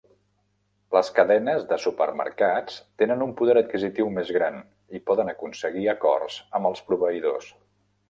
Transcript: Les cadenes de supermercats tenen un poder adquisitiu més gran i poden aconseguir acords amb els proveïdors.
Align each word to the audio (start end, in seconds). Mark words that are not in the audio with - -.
Les 0.95 1.11
cadenes 1.19 1.67
de 1.73 1.77
supermercats 1.83 2.79
tenen 3.03 3.23
un 3.27 3.37
poder 3.43 3.57
adquisitiu 3.63 4.11
més 4.19 4.35
gran 4.41 4.61
i 5.01 5.05
poden 5.13 5.33
aconseguir 5.37 5.89
acords 5.97 6.43
amb 6.61 6.75
els 6.75 6.87
proveïdors. 6.91 7.57